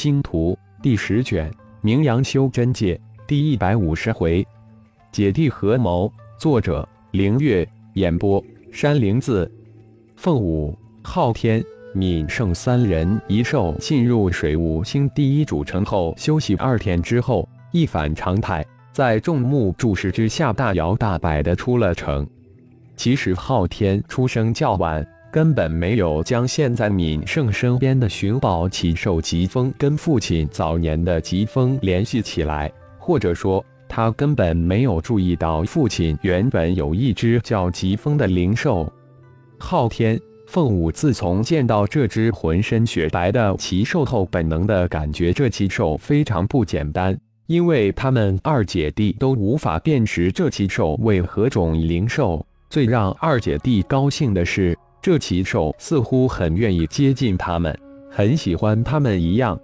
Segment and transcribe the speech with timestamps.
[0.00, 4.46] 星图第十卷，名扬修真界第一百五十回，
[5.10, 6.08] 姐弟合谋。
[6.38, 8.40] 作者：凌月，演播：
[8.70, 9.50] 山灵子。
[10.14, 11.60] 凤舞、昊天、
[11.94, 22.24] 闵胜三人一兽进入水五星第一主城后，休息二天之后，一反常态，在众目注视之下，大摇大摆的出了城。
[22.94, 25.04] 其实昊天出生较晚。
[25.30, 38.90] 根本没有将现在闵胜身边的寻宝奇兽疾风跟父亲早年的疾风联系起来，或者说他根本没有注意到父亲原本有一只叫疾风的灵兽。
[39.58, 47.14] 昊天、凤舞自从见到这只浑身雪白的奇兽后，本能的感觉这奇兽非常不简单，
[47.46, 52.44] 因为他们二姐弟都无法辨识这奇兽为何种灵兽。
[52.70, 54.74] 最让二姐弟高兴的是。
[55.00, 57.78] 这奇兽似乎很愿意接近他们，
[58.10, 59.58] 很喜欢他们一样。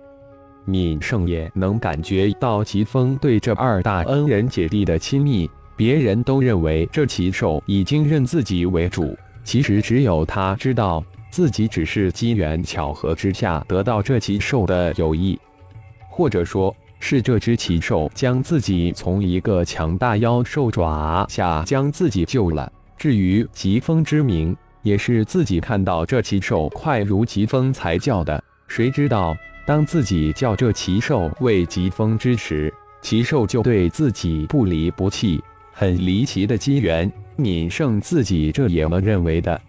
[0.65, 5.51] 闵胜也能感觉到疾风对这二大恩人姐弟的亲密。
[5.77, 15.39] 别人都认为这奇兽已经认自己为主，其实只有他知道，自己只是机缘巧合之下得到这奇兽的友谊，
[16.09, 22.73] 或者说是这只奇兽将自己从一个强大妖兽爪下将自己救了。
[22.97, 24.57] 至于疾风之名。
[24.85, 29.35] 也是自己看到这奇兽快如疾风才叫的，谁知道
[29.67, 37.11] 当自己叫这奇兽为疾风之时，奇兽就对自己不离不弃，很离奇的机缘。
[37.37, 39.61] 闵胜自己这也能认为的。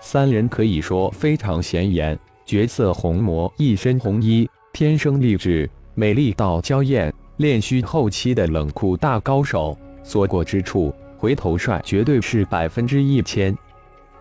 [0.00, 13.56] 三人可以说非常显眼，绝色红魔一身红衣，天生丽质，美丽到娇艳，炼虚后期的冷酷大高手，所过之处，回头率绝对是百分之一千。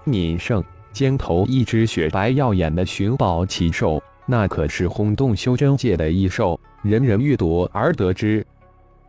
[0.05, 8.45] 闵胜肩头一只雪白耀眼的寻宝奇兽，那可是轰动修真界的异兽，人人欲夺而得之。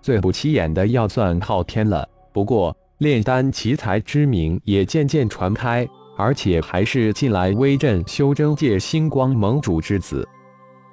[0.00, 10.28] 最不起眼的要算昊天了，不过炼丹奇才之名也渐渐传开，而且还是近来威震修真界星光盟主之子。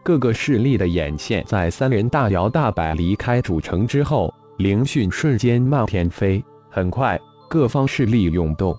[0.01, 6.43] 各个势力的眼线在三人大摇大摆离开主城之后，灵讯瞬间漫天飞。
[6.69, 8.75] 很快，各方势力涌动。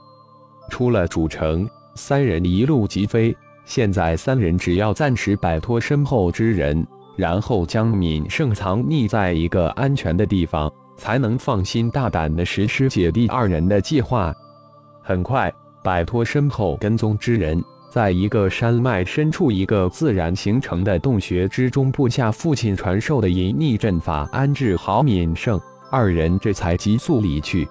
[0.71, 3.37] 出了主城，三人一路疾飞。
[3.67, 6.87] 现在三人只要暂时摆脱身后之人，
[7.17, 14.35] 然后将闵胜藏匿在一个安全的地方，才能放心大胆的实施姐弟二人的计划。
[15.03, 15.53] 很快，
[15.85, 25.61] 摆脱身后跟踪之人，在一个山脉深处一个自然形成的洞穴之中布下父亲传授的隐匿阵法，安置好闵胜
[25.91, 27.69] 二人，这才急速离去，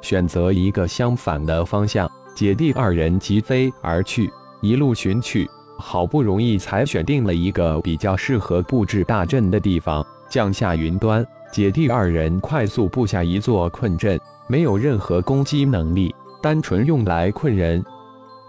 [0.00, 2.08] 选择一个相反的方向。
[2.34, 4.28] 姐弟二人疾飞而去，
[4.60, 11.24] 一路寻去，好不容易才选定了一个比较适合布置大阵的地方，降下云端。
[11.52, 16.12] 姐弟二人快速布下一座困阵，没有任何攻击能力，
[16.42, 17.84] 单纯用来困人。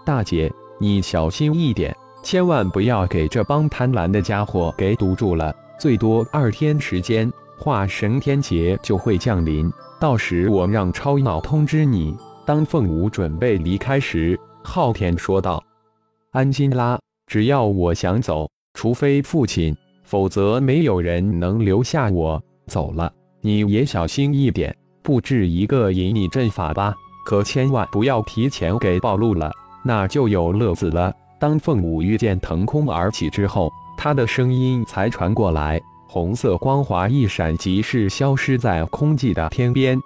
[0.04, 5.54] 大姐，你小心一点，千万不要给这帮贪婪的家伙给堵住了。
[5.78, 12.16] 最多二天时间，化神天劫就会降临，到时我让超脑通知你。
[12.46, 15.60] 当凤舞准备离开时，昊天说道
[16.30, 16.96] ：“安心啦，
[17.26, 22.40] 只要我想走，除非父亲，否则没有人能留下我。
[22.68, 26.94] 走了，你也小心一点，布置一个隐匿阵法吧。
[27.24, 29.50] 可千万不要提前给暴露了，
[29.84, 40.00] 那就有乐子了。”当凤舞御剑腾空而起之后，他的声音才传过来，红色光华一闪即逝，消失在空寂的天边。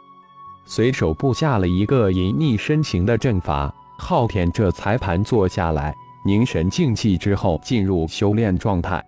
[0.66, 5.94] 随手布下了一个隐匿身形的阵法，昊天这才盘坐下来，
[6.24, 9.04] 凝神静气之后进入修炼状态。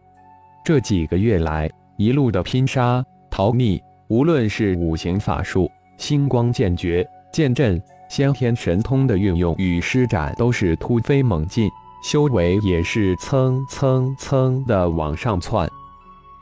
[0.64, 11.70] 这几个月来，一路的拼杀逃匿，无论是五行法术、星光剑诀、剑阵、先天神通的运用与施展，都是突飞猛进，
[12.04, 15.68] 修为也是蹭蹭蹭的往上窜。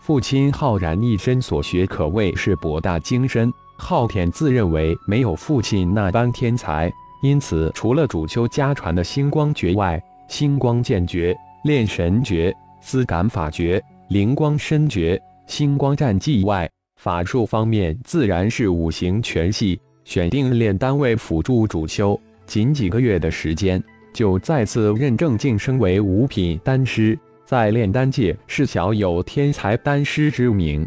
[0.00, 3.52] 父亲浩然一身所学，可谓是博大精深。
[3.80, 6.92] 昊天自认为没有父亲那般天才，
[7.22, 11.34] 因此除了主修家传的星光诀外，星光剑诀、
[11.64, 22.20] 炼神诀、思感法诀、灵光身诀、星光战技外，法术方面自然是五行全系，选定炼丹位辅助主修。
[22.46, 30.86] 仅几个月的时间，就再次认证晋升为五品丹师，在炼丹界是小有天才丹师之名。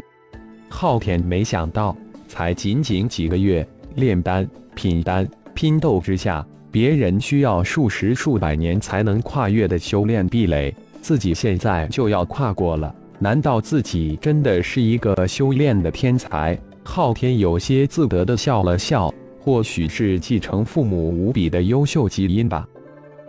[0.68, 1.94] 昊天没想到。
[2.34, 3.64] 才仅仅几个月，
[3.94, 4.44] 炼丹、
[4.74, 12.92] 品丹、拼斗之下，别人需要数十数百年才能跨越的修炼壁垒，自己现在就要跨过了。
[13.20, 16.58] 难道自己真的是一个修炼的天才？
[16.82, 22.66] 昊天有些自得的笑了笑，或许是继承父母无比的优秀基因吧。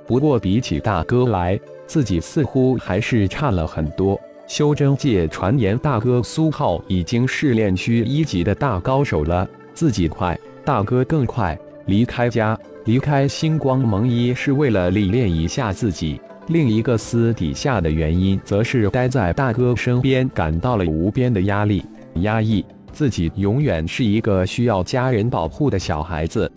[0.08, 4.20] 不过比起大哥来，自己似乎还是差了很多。
[4.48, 9.48] 修真界传言，大哥苏浩已经是炼区一级的大高手了。
[9.74, 11.58] 自己快，大哥更快。
[11.88, 21.84] 离开家，离开星光盟，一是为了历练一下自己；另一个私底下的原因，则是待在大哥身边，感到了无边的压力、
[22.16, 22.64] 压抑。
[22.92, 26.50] 自己永远是一个需要家人保护的小孩子。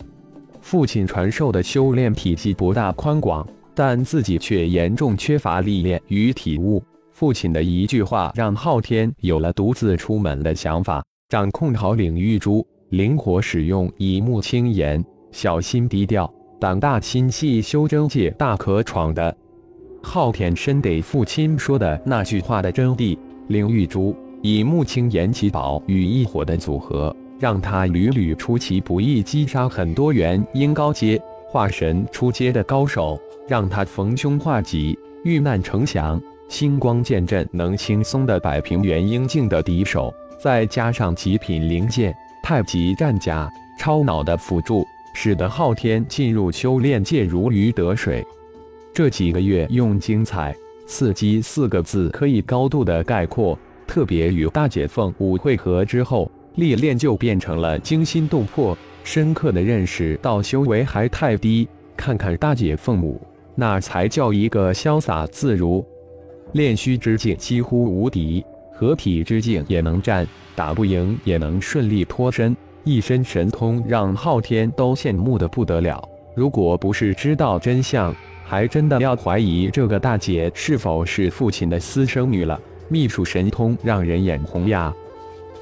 [0.61, 3.45] 父亲传授的修炼体系不大宽广，
[3.75, 6.81] 但自己却严重缺乏历练与体悟。
[7.19, 11.03] 父亲的一句话，让昊天有了独自出门的想法。
[11.27, 19.35] 掌控好领域珠，灵活使用，以目轻言，小心低调，胆大心细，修真界大可闯的。
[20.01, 23.17] 昊天深得父亲说的那句话的真谛。
[23.49, 36.17] 领域珠以目轻言，其宝与异火的组合，让他屡屡出其不意击杀很多元婴高阶、化神出阶的高手，让他逢凶化吉，遇难成祥。
[36.49, 42.13] 星光剑阵能轻松的摆平元婴境的敌手，再加上极品灵剑、
[42.43, 43.47] 太极战甲、
[43.79, 48.25] 超脑的辅助，使得昊天进入修炼界如鱼得水。
[48.91, 50.53] 这几个月用精彩、
[50.87, 53.57] 刺激四个字可以高度的概括。
[53.85, 61.67] 特别与大姐凤舞会合之后，历练就变成了惊心动魄，深刻的认识到修为还太低。
[61.95, 63.19] 看看大姐凤舞，
[63.55, 65.85] 那才叫一个潇洒自如。
[66.53, 76.01] 炼虚之境几乎无敌，合体之境也能战，打不赢也能顺利脱身，一身神通让昊天都羡慕的不得了。
[76.35, 78.15] 如果不是知道真相，
[78.45, 82.59] 还真的要怀疑这个大姐是否是父亲的私生女了。
[82.87, 84.91] 秘术神通让人眼红呀！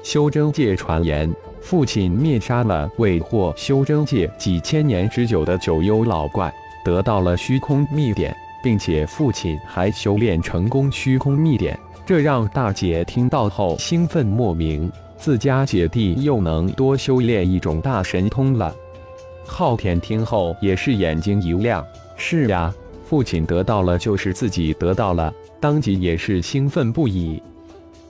[0.02, 1.30] 修真界传言，
[1.60, 6.50] 父亲灭杀了未获修真界几千年之久的九幽老怪，
[6.82, 8.34] 得到了虚空秘典。
[8.68, 14.92] 并且父亲还修炼成功虚空秘典，这让大姐听到后兴奋莫名。
[15.16, 18.76] 自家姐弟又能多修炼一种大神通了。
[19.46, 21.82] 昊天听后也是眼睛一亮
[22.14, 22.70] ：“是呀，
[23.06, 27.42] 父亲得到了就是自己得到了，当即也是兴奋不已。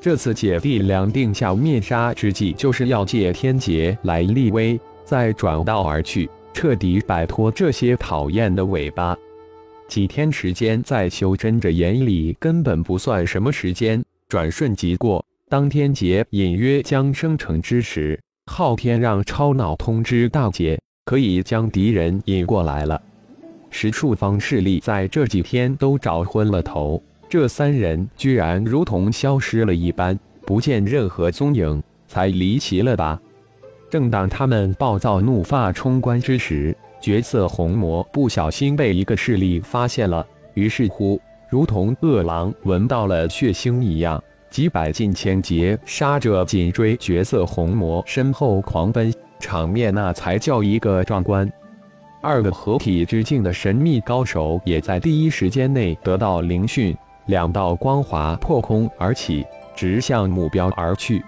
[0.01, 9.17] 这次姐弟俩定下灭杀之计，就是要借天劫来立威，再转道而去，彻底摆脱这些讨厌的尾巴。”
[9.89, 15.25] 几天时间，在修真者眼里根本不算什么时间，转瞬即过。
[15.49, 18.21] 当天劫隐约将生成之时，
[18.53, 23.01] 昊天让超脑通知大姐，可以将敌人引过来了。
[23.71, 33.19] 十数方势力在这几天都找昏了头，这三人居然如同消失了一般，不见任何踪影，才离奇了吧？
[33.91, 51.51] 正当他们暴躁怒发冲冠之时，绝色红魔不小心被一个势力发现了，于是乎，如同饿狼闻到了血腥一样，几百近千劫杀着紧追绝色红魔身后狂奔，场面那才叫一个壮观。
[52.21, 56.97] 二个合体之境的神秘高手也在第一时间内得到灵讯，
[57.27, 59.47] 两道光华破空而起，
[59.77, 61.25] 直向目标而去。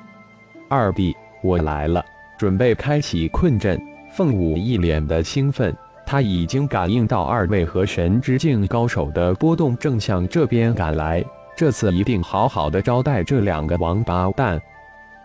[0.69, 2.05] 二弟，我来了，
[2.37, 3.81] 准备开启困阵。
[4.13, 5.75] 凤舞一脸的兴奋，
[6.05, 11.25] 他已经感应到二位河神之境高手的波动，正向这边赶来。
[11.57, 14.61] 这次一定好好的招待这两个王八蛋。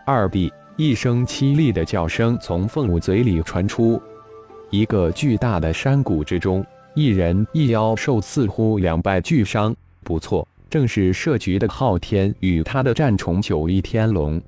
[0.06, 4.02] 二弟，一声凄厉的叫声从凤舞嘴里传出。
[4.70, 6.64] 一个巨大的山谷之中，
[6.94, 9.76] 一人一妖兽似乎两败俱伤。
[10.04, 14.40] 不错，正是设局的昊天与他的战宠九翼天龙。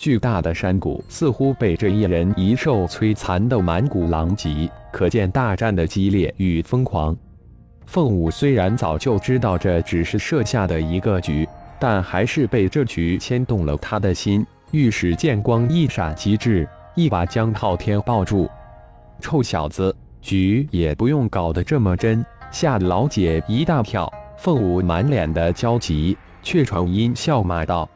[0.00, 7.14] 巨大的山谷似乎被这一人一兽摧残得满谷狼藉，可见大战的激烈与疯狂。
[7.84, 11.46] 凤舞虽然早就知道这只是设下的一个局，
[11.78, 14.42] 但还是被这局牵动了他的心。
[14.70, 18.48] 御史剑光一闪即至，一把将昊天抱住。
[19.20, 24.10] 臭小子，局也不用搞得这么真，吓老姐一大跳。
[24.38, 27.86] 凤舞满脸的焦急，却传音笑骂道：“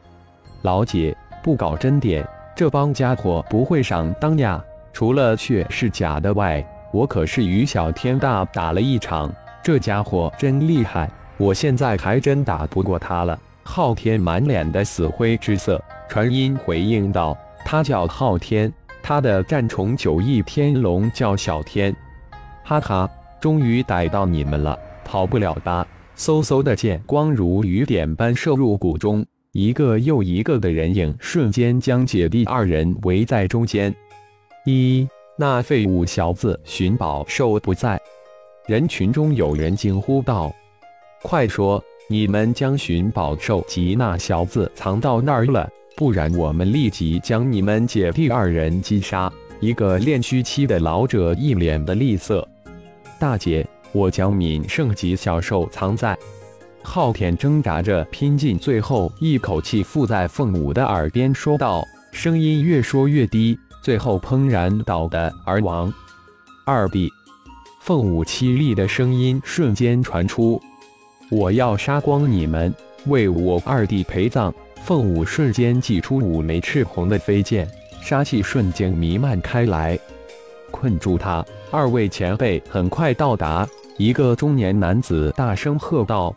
[0.61, 4.59] 老姐。”不搞真点，这帮家伙不会上当呀！
[4.91, 13.39] 除了血是假的外，我可是与小天大打了一场，这家伙真厉害，我现在还真打不过他了。
[13.61, 18.73] 昊天满脸的死灰之色，传音回应道：“他叫昊天，
[19.03, 21.95] 他的战宠九翼天龙叫小天。”
[22.65, 23.07] 哈哈，
[23.39, 25.85] 终于逮到你们了，跑不了吧？
[26.17, 29.23] 嗖嗖的剑光如雨点般射入谷中。
[29.55, 33.95] 一个又一个的人影瞬间将姐弟二人围在中间。
[34.65, 35.07] 一
[35.37, 37.97] 那废物小子寻宝兽不在，
[38.67, 40.53] 人群中有人惊呼道
[41.23, 45.69] ：“快说，你们将寻宝兽及那小子藏到哪儿了？
[45.95, 49.31] 不然我们立即将你们姐弟二人击杀！”
[49.61, 52.45] 一个炼虚期的老者一脸的厉色。
[53.17, 56.13] 大姐，我将敏圣级小兽藏在。
[56.85, 65.91] 昊天挣扎着，拼尽最后一口气，附在凤舞的耳边说道，声音越说越低，最后砰然倒的而亡。
[66.65, 67.11] 二弟，
[67.81, 70.61] 凤舞凄厉的声音瞬间传出
[71.29, 72.73] ：“我要杀光你们，
[73.07, 74.53] 为我二弟陪葬！”
[74.85, 77.67] 凤舞瞬间祭出五枚赤红的飞剑，
[78.01, 79.99] 杀气瞬间弥漫开来，
[80.69, 81.43] 困住他。
[81.71, 86.35] 二位前辈很快到达，一个中年男子大声喝道。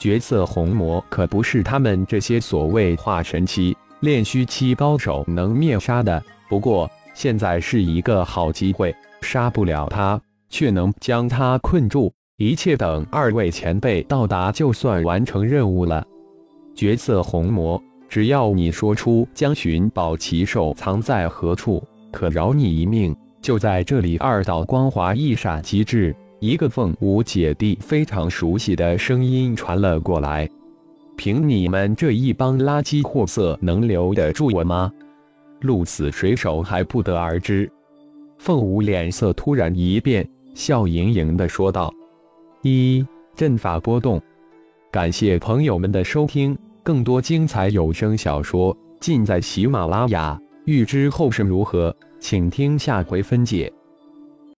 [0.00, 6.20] 绝色红魔可不是他们这些所谓化神期、炼虚期高手能灭杀的。
[6.48, 12.10] 不过现在是一个好机会，杀不了他，却能将他困住。
[12.38, 16.02] 一切等二位前辈到达，就算完成任务了。
[16.74, 23.14] 绝色红魔，只要你说出将寻宝奇兽藏在何处，可饶你一命。
[23.42, 26.16] 就在这里，二道光华一闪即至。
[26.40, 30.48] 一个凤舞姐弟非常熟悉的声音传了过来
[31.14, 34.90] ：“凭你们这一帮垃圾货色，能留得住我吗？
[35.60, 37.70] 鹿死谁手还不得而知。”
[38.40, 41.92] 凤舞脸色突然一变，笑盈盈的说道
[42.64, 43.06] ：“一
[43.36, 44.18] 阵法波动。”
[44.90, 50.40] 感谢朋友们的收听，更多精彩有声小说尽在喜马拉雅。
[50.64, 53.70] 欲知后事如何，请听下回分解。